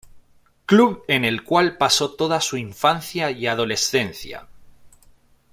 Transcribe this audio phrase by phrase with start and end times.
[0.65, 4.47] Club en el cual pasó toda su infancia y adolescencia.